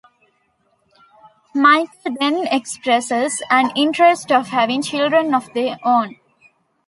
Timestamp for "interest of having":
3.75-4.81